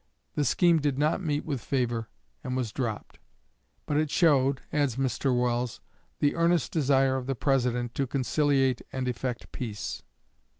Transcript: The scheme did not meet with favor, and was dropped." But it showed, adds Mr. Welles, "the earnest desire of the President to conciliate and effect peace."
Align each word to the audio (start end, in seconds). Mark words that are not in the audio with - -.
The 0.33 0.43
scheme 0.45 0.79
did 0.81 0.97
not 0.97 1.21
meet 1.21 1.45
with 1.45 1.61
favor, 1.61 2.09
and 2.43 2.57
was 2.57 2.71
dropped." 2.71 3.19
But 3.85 3.97
it 3.97 4.09
showed, 4.09 4.61
adds 4.73 4.95
Mr. 4.95 5.39
Welles, 5.39 5.79
"the 6.17 6.33
earnest 6.33 6.71
desire 6.71 7.17
of 7.17 7.27
the 7.27 7.35
President 7.35 7.93
to 7.93 8.07
conciliate 8.07 8.81
and 8.91 9.07
effect 9.07 9.51
peace." 9.51 10.01